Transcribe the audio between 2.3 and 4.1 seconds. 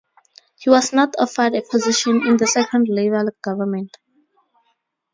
the second Labour government.